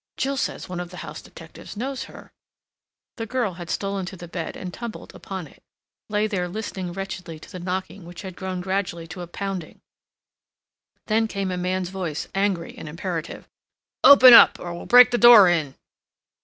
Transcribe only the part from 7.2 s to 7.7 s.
to the